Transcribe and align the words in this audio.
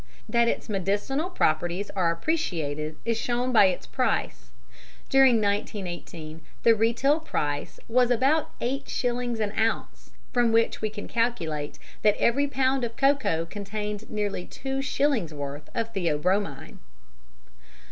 That 0.27 0.47
its 0.47 0.67
medicinal 0.67 1.29
properties 1.29 1.91
are 1.91 2.09
appreciated 2.11 2.97
is 3.05 3.19
shown 3.19 3.51
by 3.53 3.65
its 3.65 3.85
price: 3.85 4.49
during 5.09 5.35
1918 5.35 6.41
the 6.63 6.73
retail 6.73 7.19
price 7.19 7.79
was 7.87 8.09
about 8.09 8.49
8 8.59 8.89
shillings 8.89 9.39
an 9.39 9.51
ounce, 9.51 10.09
from 10.33 10.51
which 10.51 10.81
we 10.81 10.89
can 10.89 11.07
calculate 11.07 11.77
that 12.01 12.17
every 12.17 12.47
pound 12.47 12.83
of 12.83 12.95
cocoa 12.97 13.45
contained 13.45 14.09
nearly 14.09 14.47
two 14.47 14.81
shillingsworth 14.81 15.67
of 15.75 15.93
theobromine. 15.93 16.79